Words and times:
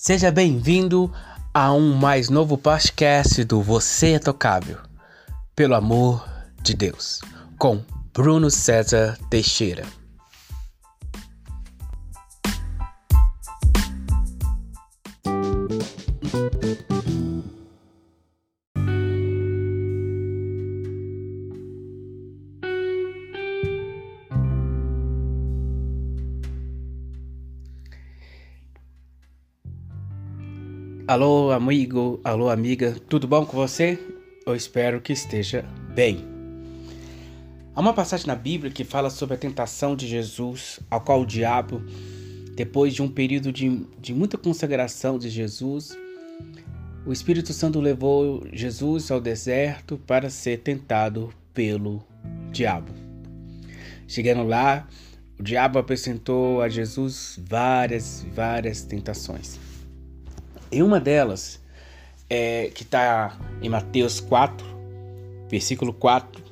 Seja 0.00 0.30
bem-vindo 0.30 1.12
a 1.52 1.72
um 1.72 1.92
mais 1.92 2.30
novo 2.30 2.56
podcast 2.56 3.42
do 3.42 3.60
Você 3.60 4.12
é 4.12 4.18
Tocável, 4.20 4.78
pelo 5.56 5.74
amor 5.74 6.24
de 6.62 6.72
Deus, 6.72 7.20
com 7.58 7.82
Bruno 8.14 8.48
César 8.48 9.18
Teixeira. 9.28 9.84
Alô, 31.08 31.50
amigo, 31.52 32.20
alô, 32.22 32.50
amiga, 32.50 32.94
tudo 33.08 33.26
bom 33.26 33.46
com 33.46 33.56
você? 33.56 33.98
Eu 34.44 34.54
espero 34.54 35.00
que 35.00 35.10
esteja 35.10 35.64
bem. 35.94 36.22
Há 37.74 37.80
uma 37.80 37.94
passagem 37.94 38.26
na 38.26 38.34
Bíblia 38.34 38.70
que 38.70 38.84
fala 38.84 39.08
sobre 39.08 39.34
a 39.34 39.38
tentação 39.38 39.96
de 39.96 40.06
Jesus, 40.06 40.80
ao 40.90 41.00
qual 41.00 41.22
o 41.22 41.26
diabo, 41.26 41.82
depois 42.54 42.92
de 42.92 43.00
um 43.00 43.08
período 43.08 43.50
de, 43.50 43.86
de 43.98 44.12
muita 44.12 44.36
consagração 44.36 45.18
de 45.18 45.30
Jesus, 45.30 45.96
o 47.06 47.10
Espírito 47.10 47.54
Santo 47.54 47.80
levou 47.80 48.46
Jesus 48.52 49.10
ao 49.10 49.18
deserto 49.18 49.96
para 50.06 50.28
ser 50.28 50.58
tentado 50.58 51.32
pelo 51.54 52.04
diabo. 52.52 52.92
Chegando 54.06 54.42
lá, 54.42 54.86
o 55.40 55.42
diabo 55.42 55.78
apresentou 55.78 56.60
a 56.60 56.68
Jesus 56.68 57.40
várias, 57.48 58.26
várias 58.34 58.82
tentações. 58.82 59.67
E 60.70 60.82
uma 60.82 61.00
delas, 61.00 61.60
é, 62.28 62.70
que 62.74 62.82
está 62.82 63.38
em 63.62 63.68
Mateus 63.68 64.20
4, 64.20 64.66
versículo 65.48 65.92
4, 65.92 66.42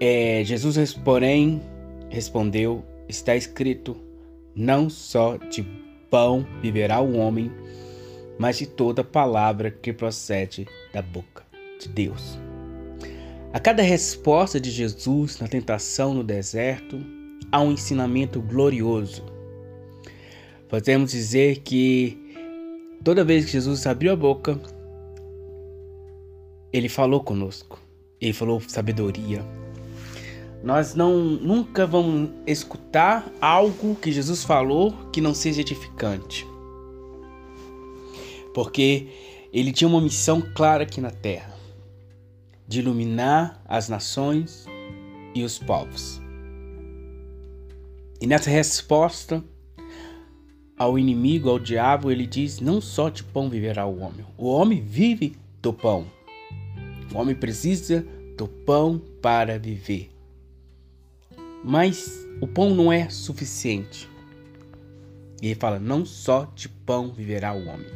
é, 0.00 0.42
Jesus, 0.44 0.94
porém, 0.94 1.60
respondeu: 2.08 2.84
Está 3.08 3.36
escrito, 3.36 3.96
não 4.54 4.88
só 4.88 5.36
de 5.36 5.62
pão 6.10 6.46
viverá 6.62 7.00
o 7.00 7.16
homem, 7.16 7.50
mas 8.38 8.58
de 8.58 8.66
toda 8.66 9.04
palavra 9.04 9.70
que 9.70 9.92
procede 9.92 10.66
da 10.92 11.02
boca 11.02 11.44
de 11.80 11.88
Deus. 11.88 12.38
A 13.52 13.60
cada 13.60 13.82
resposta 13.82 14.58
de 14.58 14.70
Jesus 14.70 15.38
na 15.38 15.46
tentação 15.46 16.12
no 16.12 16.24
deserto, 16.24 16.98
há 17.52 17.60
um 17.60 17.72
ensinamento 17.72 18.40
glorioso. 18.40 19.24
Podemos 20.68 21.12
dizer 21.12 21.60
que 21.60 22.23
Toda 23.04 23.22
vez 23.22 23.44
que 23.44 23.52
Jesus 23.52 23.86
abriu 23.86 24.14
a 24.14 24.16
boca, 24.16 24.58
ele 26.72 26.88
falou 26.88 27.22
conosco. 27.22 27.78
Ele 28.18 28.32
falou 28.32 28.62
sabedoria. 28.66 29.44
Nós 30.62 30.94
não 30.94 31.14
nunca 31.18 31.86
vamos 31.86 32.30
escutar 32.46 33.30
algo 33.42 33.94
que 33.94 34.10
Jesus 34.10 34.42
falou 34.42 34.92
que 35.12 35.20
não 35.20 35.34
seja 35.34 35.60
edificante. 35.60 36.46
Porque 38.54 39.08
ele 39.52 39.70
tinha 39.70 39.86
uma 39.86 40.00
missão 40.00 40.40
clara 40.54 40.84
aqui 40.84 41.02
na 41.02 41.10
terra, 41.10 41.54
de 42.66 42.80
iluminar 42.80 43.62
as 43.66 43.90
nações 43.90 44.64
e 45.34 45.44
os 45.44 45.58
povos. 45.58 46.22
E 48.18 48.26
nessa 48.26 48.48
resposta, 48.48 49.44
ao 50.76 50.98
inimigo, 50.98 51.48
ao 51.48 51.58
diabo, 51.58 52.10
ele 52.10 52.26
diz: 52.26 52.60
Não 52.60 52.80
só 52.80 53.08
de 53.08 53.22
pão 53.22 53.48
viverá 53.48 53.86
o 53.86 54.00
homem. 54.00 54.24
O 54.36 54.48
homem 54.48 54.80
vive 54.80 55.36
do 55.62 55.72
pão. 55.72 56.06
O 57.12 57.18
homem 57.18 57.34
precisa 57.34 58.04
do 58.36 58.48
pão 58.48 59.00
para 59.22 59.58
viver. 59.58 60.10
Mas 61.62 62.26
o 62.40 62.46
pão 62.46 62.74
não 62.74 62.92
é 62.92 63.08
suficiente. 63.08 64.08
E 65.40 65.46
ele 65.46 65.54
fala: 65.54 65.78
Não 65.78 66.04
só 66.04 66.50
de 66.54 66.68
pão 66.68 67.12
viverá 67.12 67.54
o 67.54 67.66
homem, 67.66 67.86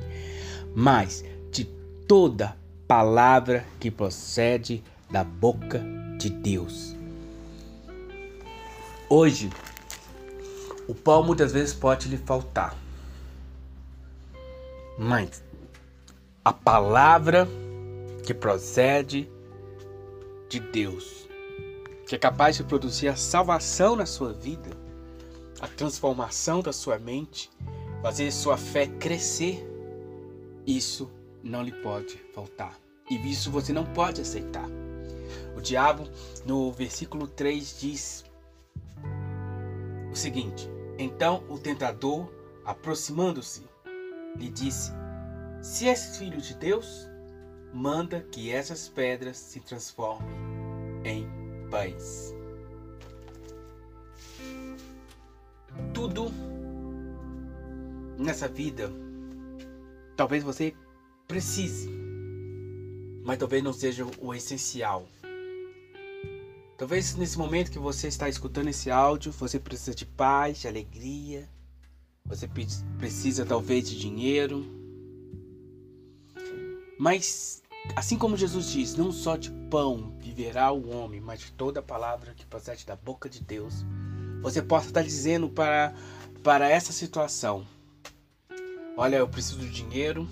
mas 0.75 1.25
de 1.50 1.65
toda 2.06 2.56
palavra 2.87 3.67
que 3.78 3.91
procede 3.91 4.83
da 5.11 5.25
boca 5.25 5.84
de 6.19 6.31
Deus. 6.31 6.97
Hoje, 9.11 9.50
o 10.88 10.94
pão 10.94 11.22
muitas 11.22 11.53
vezes 11.53 11.75
pode 11.75 12.09
lhe 12.09 12.16
faltar. 12.16 12.75
Mas 14.99 15.44
a 16.43 16.53
palavra 16.53 17.47
que 18.25 18.32
procede 18.32 19.31
de 20.49 20.59
Deus, 20.59 21.28
que 22.06 22.15
é 22.15 22.19
capaz 22.19 22.56
de 22.56 22.65
produzir 22.65 23.09
a 23.09 23.16
salvação 23.16 23.94
na 23.94 24.06
sua 24.06 24.32
vida, 24.32 24.71
a 25.60 25.69
transformação 25.69 26.62
da 26.62 26.72
sua 26.72 26.99
mente, 26.99 27.50
fazer 28.03 28.32
sua 28.32 28.56
fé 28.56 28.87
crescer, 28.87 29.62
isso 30.66 31.10
não 31.43 31.62
lhe 31.62 31.72
pode 31.72 32.19
faltar. 32.34 32.75
E 33.10 33.15
isso 33.31 33.50
você 33.50 33.72
não 33.72 33.84
pode 33.84 34.22
aceitar. 34.22 34.69
O 35.55 35.60
diabo, 35.60 36.09
no 36.47 36.72
versículo 36.72 37.26
3, 37.26 37.76
diz 37.78 38.25
o 40.10 40.16
seguinte: 40.16 40.78
então 40.99 41.45
o 41.49 41.57
tentador, 41.57 42.29
aproximando-se, 42.65 43.63
lhe 44.37 44.49
disse: 44.49 44.91
Se 45.63 45.89
és 45.89 46.17
filho 46.19 46.41
de 46.41 46.55
Deus, 46.55 47.09
manda 47.73 48.21
que 48.33 48.51
essas 48.51 48.89
pedras 48.89 49.37
se 49.37 49.61
transformem 49.61 50.29
em 51.05 51.29
pães. 51.71 52.35
Tudo 55.95 56.33
nessa 58.19 58.49
vida, 58.49 58.91
talvez 60.17 60.43
você 60.43 60.75
precise, 61.29 61.89
mas 63.25 63.39
talvez 63.39 63.63
não 63.63 63.73
seja 63.73 64.05
o 64.19 64.35
essencial. 64.35 65.07
Talvez 66.78 67.16
nesse 67.16 67.37
momento 67.37 67.72
que 67.72 67.78
você 67.78 68.06
está 68.06 68.28
escutando 68.28 68.69
esse 68.69 68.89
áudio, 68.89 69.33
você 69.33 69.59
precisa 69.59 69.97
de 69.97 70.06
paz, 70.06 70.59
de 70.59 70.69
alegria, 70.69 71.49
você 72.25 72.49
precisa 72.97 73.44
talvez 73.44 73.91
de 73.91 73.99
dinheiro. 73.99 74.65
Mas, 76.97 77.65
assim 77.97 78.17
como 78.17 78.37
Jesus 78.37 78.71
diz, 78.71 78.94
não 78.94 79.11
só 79.11 79.37
de 79.37 79.50
pão 79.69 80.17
viverá 80.21 80.71
o 80.71 80.88
homem, 80.88 81.21
mas 81.21 81.41
de 81.41 81.50
toda 81.50 81.83
palavra 81.83 82.33
que 82.33 82.47
procede 82.47 82.87
da 82.87 82.94
boca 82.94 83.28
de 83.28 83.41
Deus, 83.41 83.84
você 84.41 84.62
possa 84.62 84.87
estar 84.87 85.03
dizendo 85.03 85.49
para, 85.49 85.93
para 86.44 86.71
essa 86.71 86.93
situação: 86.93 87.67
Olha, 88.97 89.17
eu 89.17 89.28
preciso 89.28 89.59
de 89.59 89.71
dinheiro, 89.71 90.28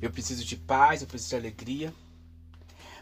eu 0.00 0.08
preciso 0.08 0.44
de 0.44 0.54
paz, 0.56 1.02
eu 1.02 1.08
preciso 1.08 1.30
de 1.30 1.36
alegria, 1.36 1.92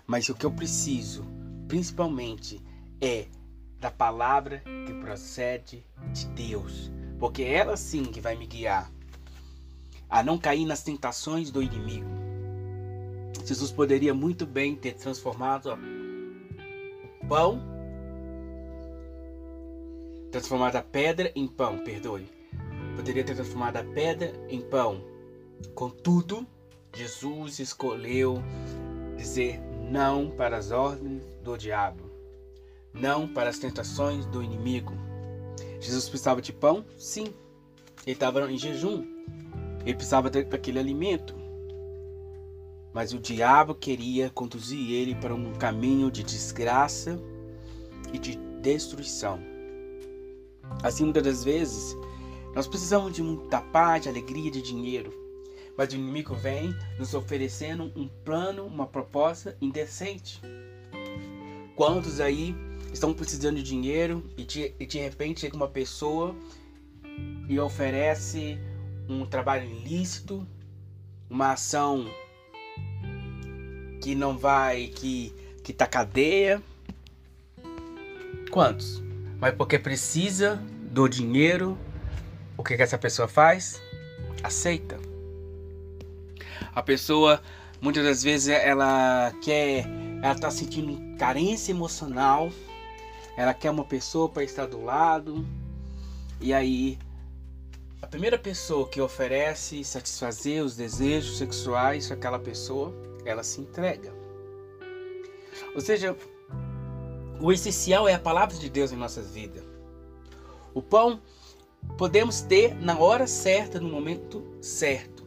mas 0.06 0.26
o 0.30 0.34
que 0.34 0.46
eu 0.46 0.50
preciso 0.50 1.39
principalmente 1.70 2.60
é 3.00 3.26
da 3.78 3.92
palavra 3.92 4.60
que 4.86 4.92
procede 4.94 5.86
de 6.12 6.26
Deus, 6.26 6.90
porque 7.20 7.44
ela 7.44 7.76
sim 7.76 8.02
que 8.02 8.20
vai 8.20 8.34
me 8.34 8.44
guiar 8.44 8.90
a 10.08 10.20
não 10.20 10.36
cair 10.36 10.66
nas 10.66 10.82
tentações 10.82 11.48
do 11.52 11.62
inimigo. 11.62 12.10
Jesus 13.46 13.70
poderia 13.70 14.12
muito 14.12 14.44
bem 14.44 14.74
ter 14.74 14.94
transformado 14.94 15.78
o 17.22 17.26
pão, 17.28 17.62
transformado 20.32 20.74
a 20.74 20.82
pedra 20.82 21.30
em 21.36 21.46
pão, 21.46 21.78
perdoe. 21.84 22.26
Poderia 22.96 23.22
ter 23.22 23.36
transformado 23.36 23.76
a 23.76 23.84
pedra 23.84 24.32
em 24.48 24.60
pão. 24.60 25.00
Contudo, 25.76 26.44
Jesus 26.92 27.60
escolheu 27.60 28.42
dizer 29.16 29.69
não 29.90 30.30
para 30.30 30.56
as 30.56 30.70
ordens 30.70 31.24
do 31.42 31.56
diabo, 31.56 32.04
não 32.94 33.26
para 33.26 33.50
as 33.50 33.58
tentações 33.58 34.24
do 34.26 34.40
inimigo. 34.40 34.94
Jesus 35.80 36.08
precisava 36.08 36.40
de 36.40 36.52
pão? 36.52 36.84
Sim. 36.96 37.34
Ele 38.06 38.14
estava 38.14 38.50
em 38.50 38.56
jejum. 38.56 39.04
Ele 39.84 39.94
precisava 39.94 40.30
daquele 40.30 40.78
alimento. 40.78 41.34
Mas 42.92 43.12
o 43.12 43.18
diabo 43.18 43.74
queria 43.74 44.30
conduzir 44.30 44.92
ele 44.92 45.14
para 45.14 45.34
um 45.34 45.52
caminho 45.54 46.10
de 46.10 46.22
desgraça 46.22 47.20
e 48.12 48.18
de 48.18 48.36
destruição. 48.60 49.40
Assim, 50.82 51.04
muitas 51.04 51.22
das 51.22 51.44
vezes, 51.44 51.96
nós 52.54 52.66
precisamos 52.66 53.12
de 53.12 53.22
muita 53.22 53.60
paz, 53.60 54.02
de 54.02 54.08
alegria, 54.08 54.50
de 54.50 54.62
dinheiro. 54.62 55.12
Mas 55.80 55.94
o 55.94 55.96
inimigo 55.96 56.34
vem 56.34 56.76
nos 56.98 57.14
oferecendo 57.14 57.90
um 57.96 58.06
plano, 58.06 58.66
uma 58.66 58.86
proposta 58.86 59.56
indecente. 59.62 60.38
Quantos 61.74 62.20
aí 62.20 62.54
estão 62.92 63.14
precisando 63.14 63.56
de 63.56 63.62
dinheiro 63.62 64.22
e 64.36 64.44
de, 64.44 64.74
e 64.78 64.84
de 64.84 64.98
repente 64.98 65.40
chega 65.40 65.56
uma 65.56 65.68
pessoa 65.68 66.36
e 67.48 67.58
oferece 67.58 68.58
um 69.08 69.24
trabalho 69.24 69.64
ilícito, 69.70 70.46
uma 71.30 71.52
ação 71.52 72.04
que 74.02 74.14
não 74.14 74.36
vai, 74.36 74.88
que, 74.88 75.34
que 75.64 75.72
tá 75.72 75.86
cadeia. 75.86 76.62
Quantos? 78.50 79.02
Mas 79.40 79.54
porque 79.54 79.78
precisa 79.78 80.56
do 80.92 81.08
dinheiro, 81.08 81.78
o 82.54 82.62
que, 82.62 82.76
que 82.76 82.82
essa 82.82 82.98
pessoa 82.98 83.26
faz? 83.26 83.80
Aceita. 84.42 85.09
A 86.74 86.82
pessoa, 86.82 87.40
muitas 87.80 88.04
das 88.04 88.22
vezes, 88.22 88.48
ela 88.48 89.32
quer, 89.42 89.86
ela 90.22 90.34
tá 90.34 90.50
sentindo 90.50 91.16
carência 91.18 91.72
emocional, 91.72 92.50
ela 93.36 93.52
quer 93.54 93.70
uma 93.70 93.84
pessoa 93.84 94.28
para 94.28 94.44
estar 94.44 94.66
do 94.66 94.82
lado, 94.82 95.44
e 96.40 96.52
aí 96.52 96.98
a 98.02 98.06
primeira 98.06 98.38
pessoa 98.38 98.88
que 98.88 99.00
oferece 99.00 99.84
satisfazer 99.84 100.64
os 100.64 100.74
desejos 100.74 101.36
sexuais 101.36 102.08
daquela 102.08 102.38
pessoa, 102.38 102.94
ela 103.24 103.42
se 103.42 103.60
entrega. 103.60 104.12
Ou 105.74 105.80
seja, 105.80 106.16
o 107.40 107.52
essencial 107.52 108.08
é 108.08 108.14
a 108.14 108.18
palavra 108.18 108.56
de 108.56 108.70
Deus 108.70 108.90
em 108.90 108.96
nossas 108.96 109.32
vidas. 109.32 109.62
O 110.72 110.80
pão 110.82 111.20
podemos 111.98 112.40
ter 112.40 112.74
na 112.74 112.98
hora 112.98 113.26
certa, 113.26 113.80
no 113.80 113.88
momento 113.88 114.56
certo. 114.60 115.19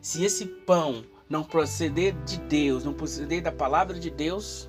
Se 0.00 0.24
esse 0.24 0.46
pão 0.46 1.04
não 1.28 1.44
proceder 1.44 2.14
de 2.24 2.38
Deus, 2.40 2.84
não 2.84 2.94
proceder 2.94 3.42
da 3.42 3.52
palavra 3.52 3.98
de 3.98 4.10
Deus, 4.10 4.68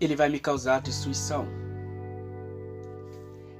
ele 0.00 0.16
vai 0.16 0.28
me 0.28 0.40
causar 0.40 0.80
destruição. 0.80 1.46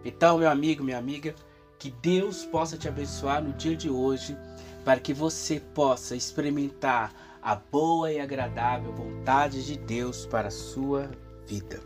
Então, 0.04 0.38
meu 0.38 0.50
amigo, 0.50 0.82
minha 0.82 0.98
amiga, 0.98 1.34
que 1.78 1.90
Deus 1.90 2.44
possa 2.44 2.76
te 2.76 2.88
abençoar 2.88 3.42
no 3.42 3.52
dia 3.52 3.76
de 3.76 3.88
hoje, 3.88 4.36
para 4.84 5.00
que 5.00 5.14
você 5.14 5.60
possa 5.60 6.16
experimentar 6.16 7.12
a 7.42 7.54
boa 7.54 8.12
e 8.12 8.18
agradável 8.18 8.92
vontade 8.92 9.64
de 9.64 9.76
Deus 9.78 10.26
para 10.26 10.48
a 10.48 10.52
sua 10.52 11.10
vida. 11.46 11.80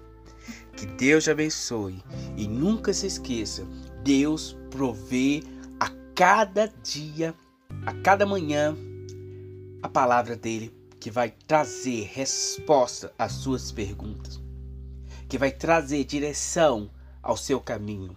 Que 0.77 0.87
Deus 0.87 1.25
te 1.25 1.31
abençoe 1.31 2.03
e 2.37 2.49
nunca 2.49 2.93
se 2.93 3.07
esqueça: 3.07 3.67
Deus 4.03 4.57
provê 4.71 5.43
a 5.79 5.91
cada 6.15 6.67
dia, 6.83 7.35
a 7.85 7.93
cada 7.93 8.25
manhã, 8.25 8.77
a 9.83 9.89
palavra 9.89 10.37
dele 10.37 10.73
que 11.01 11.11
vai 11.11 11.35
trazer 11.49 12.09
resposta 12.13 13.13
às 13.19 13.33
suas 13.33 13.73
perguntas, 13.73 14.41
que 15.29 15.37
vai 15.37 15.51
trazer 15.51 16.05
direção 16.05 16.89
ao 17.21 17.37
seu 17.37 17.61
caminho. 17.61 18.15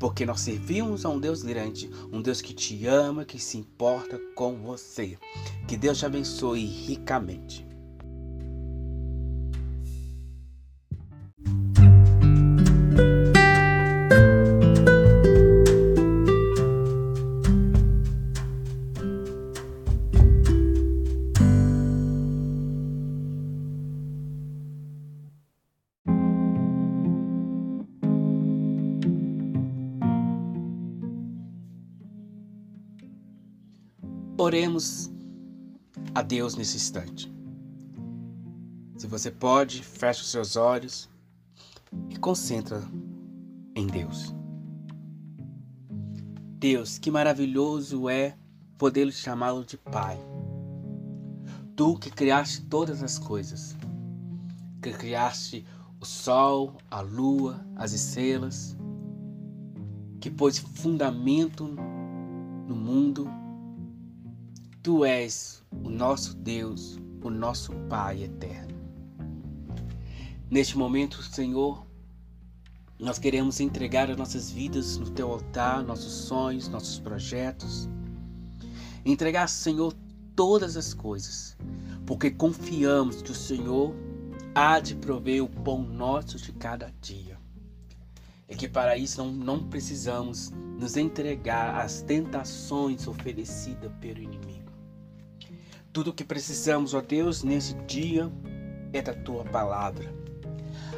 Porque 0.00 0.26
nós 0.26 0.40
servimos 0.40 1.04
a 1.04 1.10
um 1.10 1.20
Deus 1.20 1.44
grande, 1.44 1.88
um 2.12 2.20
Deus 2.20 2.40
que 2.40 2.52
te 2.52 2.86
ama, 2.86 3.24
que 3.24 3.38
se 3.38 3.56
importa 3.56 4.18
com 4.34 4.56
você. 4.56 5.16
Que 5.68 5.76
Deus 5.76 5.98
te 5.98 6.06
abençoe 6.06 6.64
ricamente. 6.64 7.67
Oremos 34.40 35.10
a 36.14 36.22
Deus 36.22 36.54
nesse 36.54 36.76
instante. 36.76 37.28
Se 38.96 39.04
você 39.08 39.32
pode, 39.32 39.82
feche 39.82 40.20
os 40.20 40.30
seus 40.30 40.54
olhos 40.54 41.10
e 42.08 42.16
concentra 42.16 42.80
em 43.74 43.88
Deus. 43.88 44.32
Deus, 46.60 46.98
que 46.98 47.10
maravilhoso 47.10 48.08
é 48.08 48.36
poder 48.78 49.10
chamá-lo 49.12 49.64
de 49.64 49.76
Pai. 49.76 50.16
Tu 51.74 51.98
que 51.98 52.08
criaste 52.08 52.62
todas 52.62 53.02
as 53.02 53.18
coisas, 53.18 53.74
que 54.80 54.92
criaste 54.92 55.66
o 56.00 56.04
sol, 56.04 56.76
a 56.88 57.00
lua, 57.00 57.66
as 57.74 57.92
estrelas, 57.92 58.76
que 60.20 60.30
pôs 60.30 60.58
fundamento 60.58 61.66
no 61.66 62.76
mundo 62.76 63.28
Tu 64.80 65.04
és 65.04 65.64
o 65.84 65.90
nosso 65.90 66.36
Deus, 66.36 67.00
o 67.20 67.28
nosso 67.30 67.72
Pai 67.88 68.22
eterno. 68.22 68.78
Neste 70.48 70.78
momento, 70.78 71.20
Senhor, 71.20 71.84
nós 72.96 73.18
queremos 73.18 73.58
entregar 73.58 74.08
as 74.08 74.16
nossas 74.16 74.52
vidas 74.52 74.96
no 74.96 75.10
teu 75.10 75.32
altar, 75.32 75.82
nossos 75.82 76.12
sonhos, 76.12 76.68
nossos 76.68 77.00
projetos. 77.00 77.88
Entregar, 79.04 79.48
Senhor, 79.48 79.92
todas 80.36 80.76
as 80.76 80.94
coisas, 80.94 81.56
porque 82.06 82.30
confiamos 82.30 83.20
que 83.20 83.32
o 83.32 83.34
Senhor 83.34 83.92
há 84.54 84.78
de 84.78 84.94
prover 84.94 85.42
o 85.42 85.48
pão 85.48 85.82
nosso 85.82 86.38
de 86.38 86.52
cada 86.52 86.94
dia. 87.00 87.36
E 88.48 88.54
que 88.54 88.68
para 88.68 88.96
isso 88.96 89.22
não, 89.22 89.32
não 89.32 89.68
precisamos 89.68 90.50
nos 90.78 90.96
entregar 90.96 91.74
às 91.84 92.00
tentações 92.00 93.08
oferecidas 93.08 93.90
pelo 94.00 94.22
inimigo. 94.22 94.57
Tudo 95.98 96.12
o 96.12 96.14
que 96.14 96.22
precisamos, 96.22 96.94
ó 96.94 97.00
Deus, 97.00 97.42
nesse 97.42 97.74
dia 97.88 98.30
é 98.92 99.02
da 99.02 99.12
tua 99.12 99.42
palavra. 99.42 100.14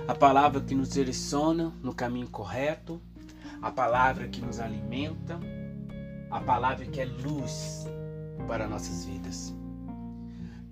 A 0.06 0.14
palavra 0.14 0.60
que 0.60 0.74
nos 0.74 0.90
direciona 0.90 1.72
no 1.82 1.94
caminho 1.94 2.28
correto, 2.28 3.00
a 3.62 3.70
palavra 3.70 4.28
que 4.28 4.42
nos 4.42 4.60
alimenta, 4.60 5.40
a 6.30 6.38
palavra 6.40 6.84
que 6.84 7.00
é 7.00 7.06
luz 7.06 7.86
para 8.46 8.68
nossas 8.68 9.06
vidas. 9.06 9.54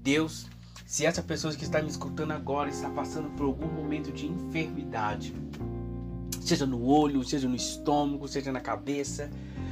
Deus, 0.03 0.47
se 0.85 1.07
essa 1.07 1.23
pessoa 1.23 1.55
que 1.55 1.65
está 1.65 1.81
me 1.81 1.89
escutando 1.89 2.33
agora 2.33 2.69
está 2.69 2.91
passando 2.91 3.31
por 3.31 3.47
algum 3.47 3.69
momento 3.69 4.13
de 4.13 4.27
enfermidade, 4.27 5.33
seja 6.43 6.67
no 6.67 6.85
olho, 6.85 7.25
seja 7.25 7.49
no 7.49 7.57
estômago, 7.57 8.29
seja 8.29 8.53
na 8.53 8.61
cabeça, 8.61 9.31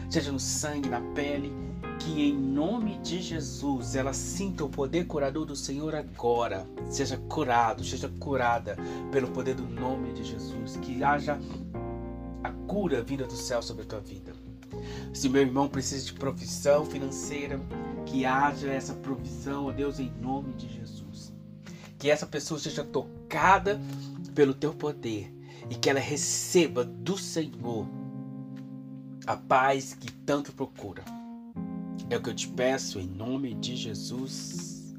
seja 0.08 0.32
no 0.32 0.40
sangue, 0.40 0.88
na 0.88 1.00
pele, 1.00 1.52
que 1.98 2.28
em 2.28 2.36
nome 2.36 2.98
de 2.98 3.20
Jesus 3.20 3.94
ela 3.94 4.12
sinta 4.12 4.64
o 4.64 4.68
poder 4.68 5.06
curador 5.06 5.44
do 5.44 5.56
Senhor 5.56 5.94
agora. 5.94 6.66
Seja 6.88 7.16
curado, 7.16 7.84
seja 7.84 8.08
curada 8.20 8.76
pelo 9.10 9.28
poder 9.28 9.54
do 9.54 9.66
nome 9.66 10.12
de 10.12 10.25
Jesus. 10.25 10.76
Que 10.76 11.02
haja 11.02 11.38
a 12.42 12.50
cura 12.66 13.02
vinda 13.02 13.26
do 13.26 13.36
céu 13.36 13.62
sobre 13.62 13.84
a 13.84 13.86
tua 13.86 14.00
vida. 14.00 14.32
Se 15.12 15.28
meu 15.28 15.42
irmão 15.42 15.68
precisa 15.68 16.04
de 16.04 16.12
provisão 16.12 16.84
financeira, 16.84 17.60
que 18.04 18.25
haja 18.25 18.68
essa 18.70 18.94
provisão, 18.94 19.66
ó 19.66 19.72
Deus, 19.72 19.98
em 19.98 20.12
nome 20.20 20.52
de 20.52 20.68
Jesus. 20.68 21.32
Que 21.98 22.10
essa 22.10 22.26
pessoa 22.26 22.60
seja 22.60 22.84
tocada 22.84 23.80
pelo 24.34 24.54
teu 24.54 24.75
poder 24.75 25.32
e 25.70 25.75
que 25.75 25.88
ela 25.88 25.98
receba 25.98 26.84
do 26.84 27.16
Senhor 27.16 27.86
a 29.26 29.37
paz 29.37 29.95
que 29.95 30.11
tanto 30.12 30.52
procura. 30.52 31.02
É 32.09 32.16
o 32.16 32.23
que 32.23 32.30
eu 32.30 32.35
te 32.35 32.47
peço 32.47 33.00
em 33.00 33.09
nome 33.09 33.54
de 33.54 33.75
Jesus. 33.75 34.95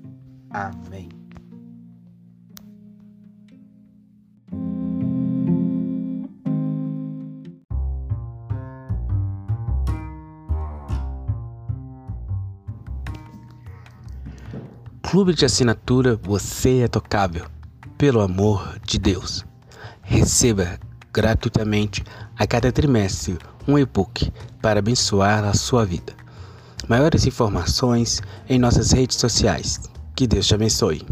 Amém. 0.50 1.08
Clube 15.10 15.34
de 15.34 15.46
assinatura 15.46 16.18
Você 16.18 16.80
é 16.80 16.88
Tocável. 16.90 17.48
Pelo 17.98 18.20
amor 18.20 18.78
de 18.86 19.00
Deus. 19.00 19.46
Receba 20.02 20.78
gratuitamente 21.14 22.04
a 22.38 22.46
cada 22.46 22.72
trimestre 22.74 23.38
um 23.68 23.78
e-book 23.78 24.32
para 24.62 24.80
abençoar 24.80 25.44
a 25.44 25.54
sua 25.54 25.86
vida. 25.86 26.14
Maiores 26.88 27.26
informações 27.26 28.22
em 28.48 28.58
nossas 28.58 28.92
redes 28.92 29.18
sociais. 29.18 29.80
Que 30.16 30.26
Deus 30.26 30.48
te 30.48 30.56
abençoe. 30.56 31.06